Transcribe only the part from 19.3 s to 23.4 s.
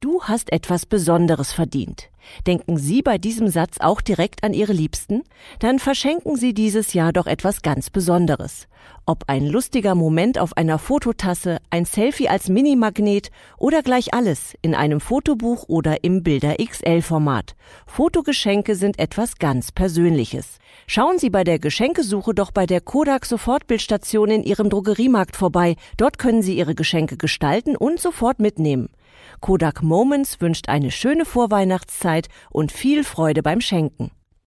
ganz Persönliches. Schauen Sie bei der Geschenkesuche doch bei der Kodak